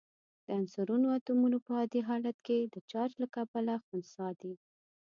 د 0.45 0.47
عنصرونو 0.59 1.07
اتومونه 1.17 1.57
په 1.65 1.71
عادي 1.77 2.01
حالت 2.09 2.37
کې 2.47 2.57
د 2.73 2.75
چارج 2.91 3.13
له 3.21 3.27
کبله 3.35 3.73
خنثی 3.85 4.31
دي. 4.41 4.53